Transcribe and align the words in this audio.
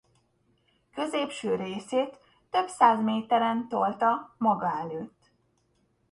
Középső 0.93 1.55
részét 1.55 2.19
több 2.49 2.67
száz 2.67 3.01
méteren 3.01 3.67
tolta 3.67 4.35
maga 4.37 4.77
előtt. 4.79 5.31